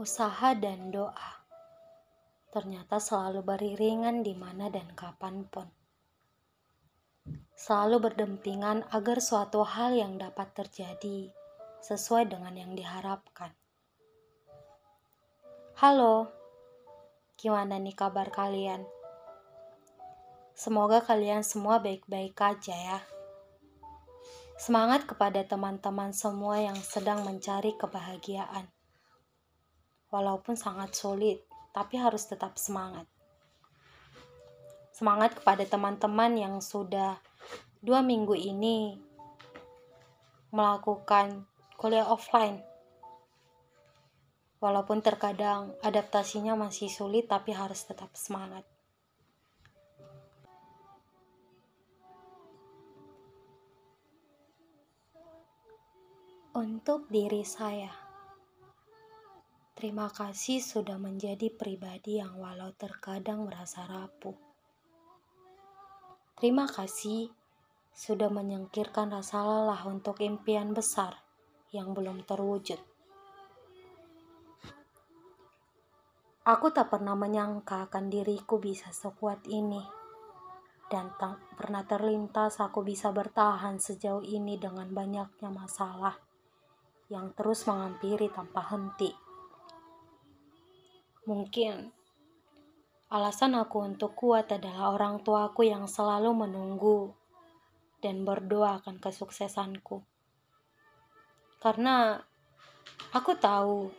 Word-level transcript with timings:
usaha 0.00 0.56
dan 0.56 0.88
doa 0.88 1.44
ternyata 2.48 2.96
selalu 2.96 3.44
beriringan 3.44 4.24
di 4.24 4.32
mana 4.32 4.72
dan 4.72 4.88
kapan 4.96 5.44
pun. 5.44 5.68
Selalu 7.52 8.08
berdempingan 8.08 8.88
agar 8.96 9.20
suatu 9.20 9.60
hal 9.60 9.92
yang 9.92 10.16
dapat 10.16 10.56
terjadi 10.56 11.28
sesuai 11.84 12.32
dengan 12.32 12.56
yang 12.56 12.72
diharapkan. 12.72 13.52
Halo, 15.76 16.32
gimana 17.36 17.76
nih 17.76 17.92
kabar 17.92 18.32
kalian? 18.32 18.80
Semoga 20.56 21.04
kalian 21.04 21.44
semua 21.44 21.76
baik-baik 21.76 22.40
aja 22.40 22.72
ya. 22.72 23.00
Semangat 24.56 25.04
kepada 25.04 25.44
teman-teman 25.44 26.16
semua 26.16 26.56
yang 26.56 26.80
sedang 26.80 27.20
mencari 27.20 27.76
kebahagiaan 27.76 28.79
walaupun 30.10 30.58
sangat 30.58 30.92
sulit, 30.92 31.46
tapi 31.70 31.96
harus 31.96 32.26
tetap 32.26 32.58
semangat. 32.58 33.06
Semangat 34.90 35.38
kepada 35.38 35.64
teman-teman 35.64 36.36
yang 36.36 36.54
sudah 36.60 37.16
dua 37.80 38.04
minggu 38.04 38.36
ini 38.36 39.00
melakukan 40.52 41.46
kuliah 41.78 42.04
offline. 42.04 42.60
Walaupun 44.60 45.00
terkadang 45.00 45.72
adaptasinya 45.80 46.52
masih 46.52 46.92
sulit, 46.92 47.24
tapi 47.32 47.56
harus 47.56 47.80
tetap 47.88 48.12
semangat. 48.12 48.66
Untuk 56.52 57.08
diri 57.08 57.40
saya. 57.40 57.88
Terima 59.80 60.12
kasih 60.12 60.60
sudah 60.60 61.00
menjadi 61.00 61.48
pribadi 61.48 62.20
yang 62.20 62.36
walau 62.36 62.68
terkadang 62.76 63.48
merasa 63.48 63.88
rapuh. 63.88 64.36
Terima 66.36 66.68
kasih 66.68 67.32
sudah 67.88 68.28
menyingkirkan 68.28 69.08
rasa 69.08 69.40
lelah 69.40 69.80
untuk 69.88 70.20
impian 70.20 70.76
besar 70.76 71.16
yang 71.72 71.96
belum 71.96 72.28
terwujud. 72.28 72.76
Aku 76.44 76.66
tak 76.76 76.92
pernah 76.92 77.16
menyangka 77.16 77.88
akan 77.88 78.12
diriku 78.12 78.60
bisa 78.60 78.92
sekuat 78.92 79.48
ini. 79.48 79.80
Dan 80.92 81.08
tak 81.16 81.56
pernah 81.56 81.88
terlintas 81.88 82.60
aku 82.60 82.84
bisa 82.84 83.16
bertahan 83.16 83.80
sejauh 83.80 84.28
ini 84.28 84.60
dengan 84.60 84.92
banyaknya 84.92 85.48
masalah 85.48 86.20
yang 87.08 87.32
terus 87.32 87.64
menghampiri 87.64 88.28
tanpa 88.28 88.60
henti. 88.68 89.29
Mungkin 91.30 91.94
alasan 93.06 93.54
aku 93.54 93.86
untuk 93.86 94.18
kuat 94.18 94.50
adalah 94.50 94.90
orang 94.90 95.22
tuaku 95.22 95.62
yang 95.62 95.86
selalu 95.86 96.34
menunggu 96.34 97.14
dan 98.02 98.26
berdoa 98.26 98.82
akan 98.82 98.98
kesuksesanku. 98.98 100.02
Karena 101.62 102.18
aku 103.14 103.38
tahu 103.38 103.94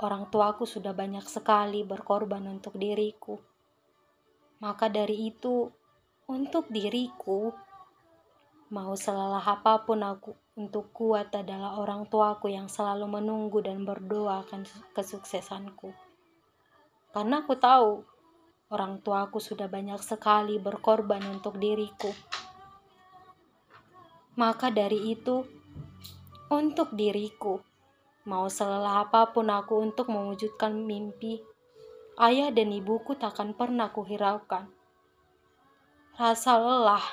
orang 0.00 0.32
tuaku 0.32 0.64
sudah 0.64 0.96
banyak 0.96 1.28
sekali 1.28 1.84
berkorban 1.84 2.48
untuk 2.48 2.80
diriku. 2.80 3.36
Maka 4.64 4.88
dari 4.88 5.28
itu, 5.28 5.68
untuk 6.24 6.72
diriku, 6.72 7.52
mau 8.72 8.96
selelah 8.96 9.44
apa 9.44 9.84
pun 9.84 10.00
aku 10.00 10.32
untuk 10.56 10.88
kuat 10.96 11.36
adalah 11.36 11.76
orang 11.76 12.08
tuaku 12.08 12.48
yang 12.48 12.72
selalu 12.72 13.20
menunggu 13.20 13.60
dan 13.60 13.84
berdoa 13.84 14.40
akan 14.48 14.64
kesuksesanku. 14.96 16.11
Karena 17.12 17.44
aku 17.44 17.54
tahu 17.60 18.08
orang 18.72 19.04
tuaku 19.04 19.36
sudah 19.36 19.68
banyak 19.68 20.00
sekali 20.00 20.56
berkorban 20.56 21.20
untuk 21.28 21.60
diriku. 21.60 22.08
Maka 24.32 24.72
dari 24.72 25.12
itu, 25.12 25.44
untuk 26.48 26.96
diriku, 26.96 27.60
mau 28.24 28.48
selelah 28.48 29.04
apa 29.04 29.28
pun 29.28 29.52
aku 29.52 29.76
untuk 29.76 30.08
mewujudkan 30.08 30.72
mimpi, 30.72 31.44
ayah 32.16 32.48
dan 32.48 32.72
ibuku 32.72 33.12
takkan 33.12 33.52
pernah 33.52 33.92
kuhiraukan. 33.92 34.72
Rasa 36.16 36.56
lelah, 36.56 37.04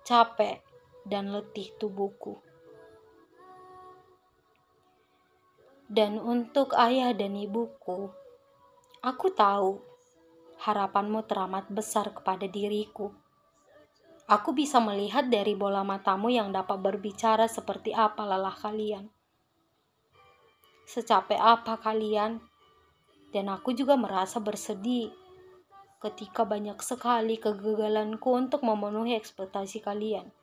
capek, 0.00 0.64
dan 1.04 1.28
letih 1.28 1.76
tubuhku. 1.76 2.40
Dan 5.92 6.16
untuk 6.16 6.72
ayah 6.72 7.12
dan 7.12 7.36
ibuku, 7.36 8.10
Aku 9.06 9.30
tahu 9.30 9.78
harapanmu 10.66 11.22
teramat 11.30 11.70
besar 11.70 12.10
kepada 12.10 12.50
diriku. 12.50 13.14
Aku 14.26 14.50
bisa 14.50 14.82
melihat 14.82 15.30
dari 15.30 15.54
bola 15.54 15.86
matamu 15.86 16.26
yang 16.26 16.50
dapat 16.50 16.74
berbicara 16.82 17.46
seperti 17.46 17.94
apa 17.94 18.26
lelah 18.26 18.58
kalian. 18.58 19.06
Secapek 20.90 21.38
apa 21.38 21.78
kalian, 21.78 22.42
dan 23.30 23.46
aku 23.46 23.78
juga 23.78 23.94
merasa 23.94 24.42
bersedih 24.42 25.14
ketika 26.02 26.42
banyak 26.42 26.82
sekali 26.82 27.38
kegagalanku 27.38 28.26
untuk 28.34 28.66
memenuhi 28.66 29.14
ekspektasi 29.14 29.86
kalian. 29.86 30.34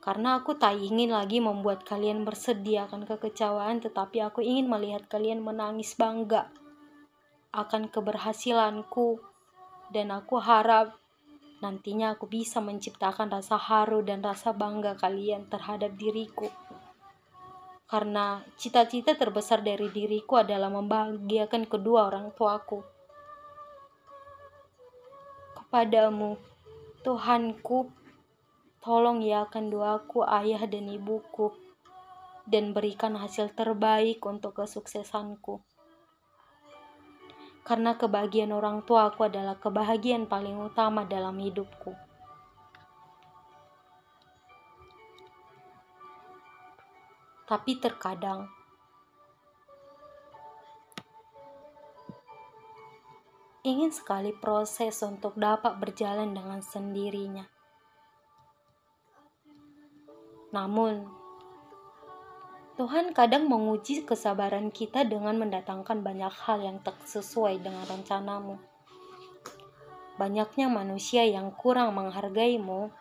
Karena 0.00 0.40
aku 0.40 0.56
tak 0.56 0.80
ingin 0.80 1.12
lagi 1.12 1.44
membuat 1.44 1.84
kalian 1.84 2.24
bersedih 2.24 2.88
akan 2.88 3.04
kekecewaan, 3.04 3.84
tetapi 3.84 4.24
aku 4.24 4.40
ingin 4.40 4.64
melihat 4.64 5.04
kalian 5.12 5.44
menangis 5.44 5.92
bangga 5.92 6.48
akan 7.56 7.88
keberhasilanku, 7.88 9.16
dan 9.88 10.12
aku 10.12 10.36
harap 10.36 10.92
nantinya 11.64 12.12
aku 12.12 12.28
bisa 12.28 12.60
menciptakan 12.60 13.32
rasa 13.32 13.56
haru 13.56 14.04
dan 14.04 14.20
rasa 14.20 14.52
bangga 14.52 14.92
kalian 15.00 15.48
terhadap 15.48 15.96
diriku. 15.96 16.52
Karena 17.88 18.44
cita-cita 18.60 19.16
terbesar 19.16 19.64
dari 19.64 19.88
diriku 19.88 20.36
adalah 20.36 20.68
membahagiakan 20.68 21.64
kedua 21.64 22.12
orang 22.12 22.28
tuaku. 22.36 22.84
Kepadamu, 25.56 26.36
Tuhanku, 27.00 27.88
tolong 28.84 29.24
iakan 29.24 29.72
doaku 29.72 30.28
ayah 30.28 30.60
dan 30.68 30.92
ibuku, 30.92 31.56
dan 32.44 32.76
berikan 32.76 33.16
hasil 33.16 33.56
terbaik 33.56 34.20
untuk 34.28 34.60
kesuksesanku 34.60 35.64
karena 37.66 37.98
kebahagiaan 37.98 38.54
orang 38.54 38.86
tua 38.86 39.10
aku 39.10 39.26
adalah 39.26 39.58
kebahagiaan 39.58 40.30
paling 40.30 40.54
utama 40.54 41.02
dalam 41.02 41.34
hidupku. 41.34 41.98
Tapi 47.46 47.78
terkadang 47.82 48.46
ingin 53.66 53.90
sekali 53.90 54.30
proses 54.30 55.02
untuk 55.02 55.34
dapat 55.34 55.74
berjalan 55.82 56.30
dengan 56.30 56.62
sendirinya. 56.62 57.50
Namun, 60.54 61.15
Tuhan 62.76 63.16
kadang 63.16 63.48
menguji 63.48 64.04
kesabaran 64.04 64.68
kita 64.68 65.08
dengan 65.08 65.40
mendatangkan 65.40 66.04
banyak 66.04 66.28
hal 66.44 66.60
yang 66.60 66.76
tak 66.84 67.00
sesuai 67.08 67.64
dengan 67.64 67.88
rencanamu. 67.88 68.60
Banyaknya 70.20 70.68
manusia 70.68 71.24
yang 71.24 71.56
kurang 71.56 71.96
menghargaimu, 71.96 72.92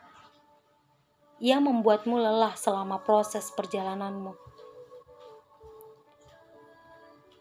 ia 1.44 1.60
membuatmu 1.60 2.16
lelah 2.16 2.56
selama 2.56 3.04
proses 3.04 3.52
perjalananmu. 3.52 4.32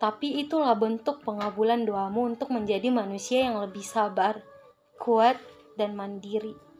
Tapi 0.02 0.42
itulah 0.42 0.74
bentuk 0.74 1.22
pengabulan 1.22 1.86
doamu 1.86 2.34
untuk 2.34 2.50
menjadi 2.50 2.90
manusia 2.90 3.46
yang 3.46 3.62
lebih 3.62 3.86
sabar, 3.86 4.42
kuat, 4.98 5.38
dan 5.78 5.94
mandiri. 5.94 6.73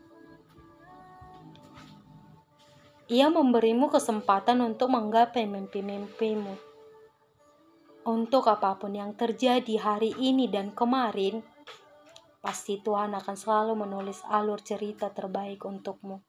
Ia 3.05 3.29
memberimu 3.29 3.93
kesempatan 3.93 4.65
untuk 4.65 4.89
menggapai 4.89 5.45
mimpi-mimpimu. 5.45 6.57
Untuk 8.09 8.49
apa 8.49 8.81
pun 8.81 8.97
yang 8.97 9.13
terjadi 9.13 9.77
hari 9.77 10.17
ini 10.17 10.49
dan 10.49 10.73
kemarin, 10.73 11.45
pasti 12.41 12.81
Tuhan 12.81 13.13
akan 13.13 13.37
selalu 13.37 13.77
menulis 13.77 14.25
alur 14.25 14.57
cerita 14.65 15.13
terbaik 15.13 15.61
untukmu. 15.69 16.25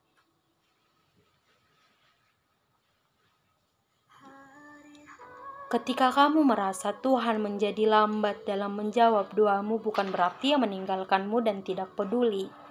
Ketika 5.71 6.11
kamu 6.11 6.43
merasa 6.43 6.91
Tuhan 6.91 7.39
menjadi 7.39 7.87
lambat 7.87 8.43
dalam 8.43 8.75
menjawab 8.75 9.31
doamu, 9.31 9.79
bukan 9.79 10.11
berarti 10.11 10.51
Ia 10.51 10.59
meninggalkanmu 10.59 11.39
dan 11.39 11.63
tidak 11.63 11.95
peduli 11.95 12.64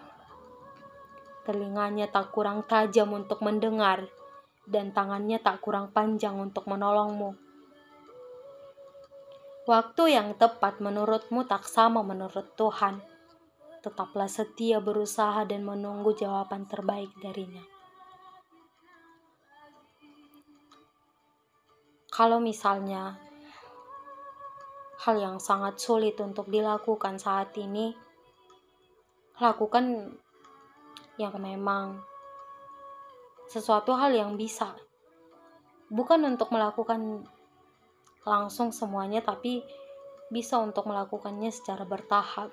Telinganya 1.45 2.09
tak 2.09 2.33
kurang 2.33 2.65
tajam 2.65 3.13
untuk 3.13 3.45
mendengar, 3.45 4.09
dan 4.65 4.97
tangannya 4.97 5.37
tak 5.41 5.61
kurang 5.61 5.93
panjang 5.93 6.41
untuk 6.41 6.65
menolongmu. 6.65 7.37
Waktu 9.65 10.13
yang 10.13 10.37
tepat 10.37 10.85
menurutmu 10.85 11.49
tak 11.49 11.65
sama 11.65 12.05
menurut 12.05 12.53
Tuhan. 12.53 13.01
Tetaplah 13.81 14.29
setia 14.29 14.81
berusaha 14.81 15.45
dan 15.45 15.65
menunggu 15.65 16.17
jawaban 16.17 16.69
terbaik 16.69 17.13
darinya. 17.21 17.65
Kalau 22.09 22.41
misalnya 22.45 23.17
hal 25.05 25.17
yang 25.21 25.37
sangat 25.37 25.81
sulit 25.81 26.17
untuk 26.21 26.49
dilakukan 26.49 27.21
saat 27.21 27.53
ini, 27.61 27.93
lakukan 29.41 30.17
yang 31.21 31.37
memang 31.39 32.03
sesuatu 33.47 33.95
hal 33.95 34.15
yang 34.15 34.35
bisa. 34.35 34.75
Bukan 35.93 36.25
untuk 36.27 36.51
melakukan 36.51 37.29
langsung 38.25 38.73
semuanya, 38.73 39.21
tapi 39.21 39.63
bisa 40.33 40.59
untuk 40.59 40.89
melakukannya 40.89 41.53
secara 41.53 41.85
bertahap. 41.85 42.51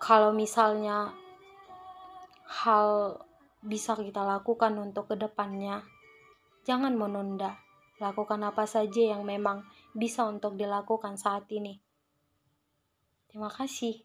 Kalau 0.00 0.30
misalnya 0.32 1.12
hal 2.46 3.20
bisa 3.62 3.98
kita 3.98 4.22
lakukan 4.22 4.74
untuk 4.78 5.10
ke 5.10 5.16
depannya, 5.18 5.82
jangan 6.66 6.94
menunda. 6.94 7.58
Lakukan 7.96 8.44
apa 8.44 8.68
saja 8.68 9.16
yang 9.16 9.24
memang 9.24 9.64
bisa 9.96 10.28
untuk 10.28 10.54
dilakukan 10.58 11.16
saat 11.16 11.48
ini. 11.48 11.85
Terima 13.36 13.52
kasih. 13.52 14.00